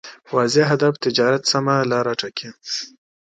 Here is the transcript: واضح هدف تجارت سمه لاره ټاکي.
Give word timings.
واضح 0.35 0.65
هدف 0.73 0.93
تجارت 1.05 1.43
سمه 1.51 1.75
لاره 1.91 2.13
ټاکي. 2.21 2.49